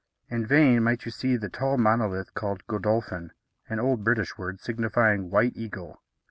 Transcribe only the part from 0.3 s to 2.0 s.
In vain might you seek the tall